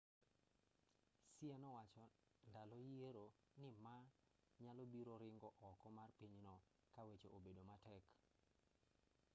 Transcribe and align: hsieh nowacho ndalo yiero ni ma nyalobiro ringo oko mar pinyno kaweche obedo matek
hsieh 1.31 1.57
nowacho 1.63 2.05
ndalo 2.49 2.75
yiero 2.87 3.27
ni 3.61 3.69
ma 3.83 3.97
nyalobiro 4.63 5.13
ringo 5.23 5.49
oko 5.69 5.87
mar 5.97 6.09
pinyno 6.19 6.55
kaweche 6.95 7.27
obedo 7.37 7.61
matek 7.69 8.05